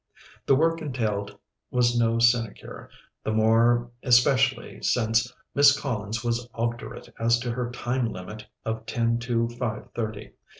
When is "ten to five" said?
8.87-9.91